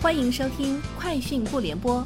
[0.00, 1.96] 欢迎收听《快讯不联播》，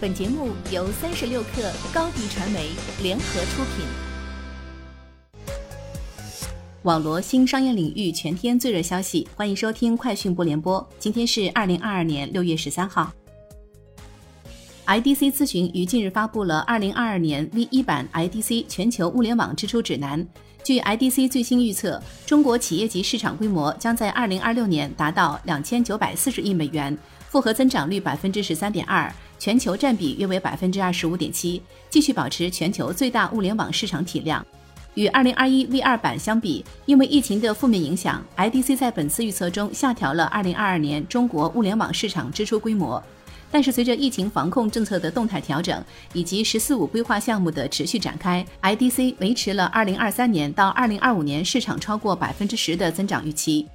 [0.00, 2.70] 本节目由三十六克高低传媒
[3.02, 3.84] 联合出品。
[6.84, 10.80] 网罗新商业领域全天最热消息，欢迎收听《快讯不联播》。
[10.98, 13.12] 今天是二零二二年六月十三号。
[14.92, 20.22] IDC 咨询于近日发布了二零二二年 V 一版 IDC 全球物联网支出指南。
[20.62, 26.94] 据 IDC 最新预测，中国企业级市场规模将在二零二六年达到两千九百四十亿美元。
[27.30, 34.44] 复合增长率百分之十三点二，全球占比约为百分之二十五点七，继续保持全球最大物联网市场体量。
[34.92, 43.02] 与二零二一 V 二版相比，因为疫情的负面影响，IDC 在本次预测中下调了二零二二年中国物联网市场支出规模。
[43.52, 45.84] 但是，随着疫情防控政策的动态调整
[46.14, 53.68] 以及“十四五”规划项目的持续展开，IDC 维持了二零二三年到二零二五年市场超过百分之十的增长预期。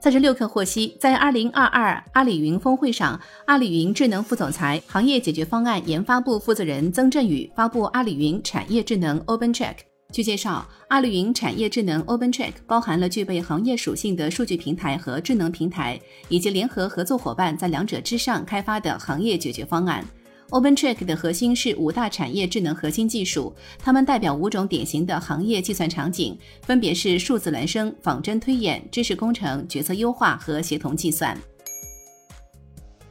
[0.00, 9.76] 三十六氪获悉，在二零二二阿里云峰会上，阿里云智能副总裁、行业解决方案研发部负责人曾振宇发布阿里云产业智能 OpenTrack。
[10.14, 20.06] 据介绍，阿里云产业智能 OpenTrack 包含了具备行业属性的数据平台和智能平台，以及联合合作伙伴在两者之上开发的行业解决方案。
[20.50, 31.36] OpenTrack 的核心是五大产业智能核心技术，它们代表五种典型的行业计算场景，分别是数字孪生、仿真推演、知识工程、决策优化和协同计算。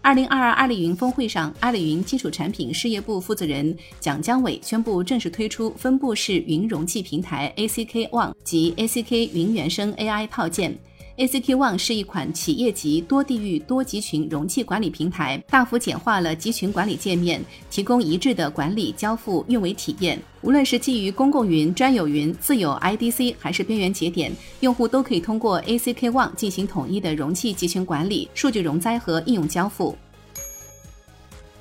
[0.04, 10.78] 二零二二阿里云峰会上，阿里云基础产品事业部负责人蒋江伟宣布正式推出分布式云容器平台 ACK One 及 ACK 云原生 AI 套件。
[11.16, 17.40] ACK One 是一款企业级多地域多集群容器管理平台，大幅简化了集群管理界面，
[17.70, 20.20] 提供一致的管理、交付、运维体验。
[20.42, 29.96] 无论是基于公共云、专有云、自有 IDC 还是边缘节点，用户都可以通过 ACK One 进行统一的容器集群管理、数据容灾和应用交付。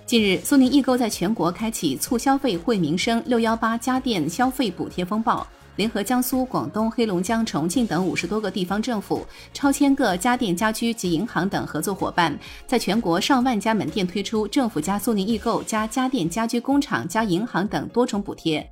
[0.06, 5.46] 近日，苏宁易购在全国开启促消费惠民生六幺八家电消费补贴风暴。
[5.76, 18.68] 联合江苏、广东、黑龙江、重庆等五十多个地方政府，超千个家电、家居及银行等合作伙伴，在全国上万家门店推出政府加苏宁易购加家电家居工厂加银行等多重补贴。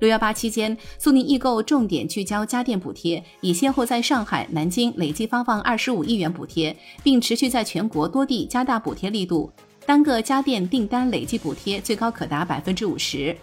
[0.00, 9.50] 六幺八期间，苏宁易购重点聚焦家电补贴，已先后在上海、南京累计发放二十五亿元补贴，并持续在全国多地加大补贴力度，
[9.86, 13.36] 单个家电订单累计补贴最高可达百分之五十。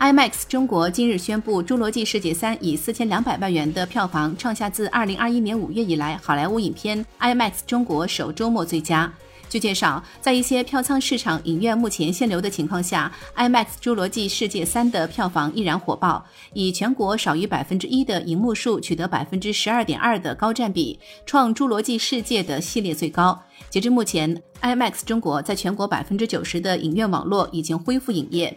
[0.00, 9.12] IMAX 中国今日宣布，《侏罗纪世界三》以四千两百万元的票房创下自二零二一年五月以来好莱坞影片 IMAX 中国首周末最佳。
[9.50, 16.24] 据介绍，在一些票仓市场、影院目前限流的情况下，IMAX《侏罗纪世界三》的票房依然火爆，
[16.54, 23.38] 以全国少于百分之一的银幕数取得百分之十二点二的高占比，创《侏罗纪世界》的系列最高。
[23.68, 28.56] 截至目前，IMAX 中国在全国百分之九十的影院网络已经恢复营业。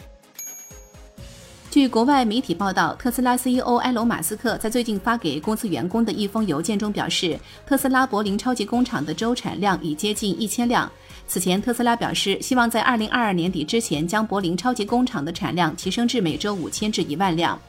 [1.73, 7.35] 据国外媒体报道，特斯拉 CEO 埃隆·马斯克在最近发给公司员工的一封邮件中表示，
[7.65, 10.87] 特斯拉柏林超级工厂的周产量已接近一千辆。
[11.27, 17.59] 此前，特斯拉表示希望在二零二二年底之前将柏林超级工厂的产量提升至每周五千至一万辆。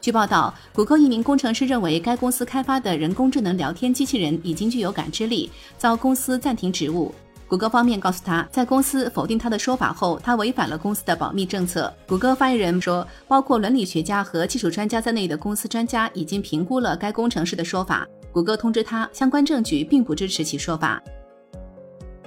[0.00, 7.14] 据报道，谷歌一名工程师认为该公司开发的人工智能聊天机器人已经具有感知力，遭公司暂停职务。
[7.50, 11.92] 谷歌方面告诉他，在公司否定他的说法后，他违反了公司的保密政策。
[12.06, 18.06] 谷歌发言人说，包括伦理学家和技术专家在内的公司专家已经评估了该工程师的说法。
[18.30, 21.02] 谷歌通知他，相关证据并不支持其说法。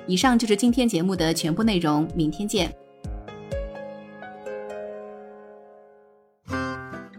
[0.07, 2.75] 以上就是今天节目的全部内容，明天见。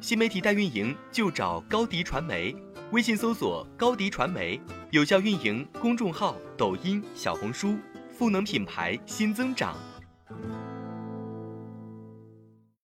[0.03, 2.54] 新媒体代运营就找高迪传媒，
[2.91, 4.60] 微信搜索高迪传媒，
[4.91, 7.75] 有效运营公众号、抖音、小红书。
[8.16, 9.76] 赋能品牌新增长。